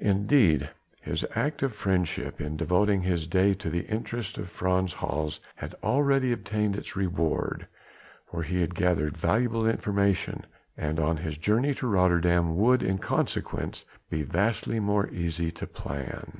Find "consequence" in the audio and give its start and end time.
12.98-13.84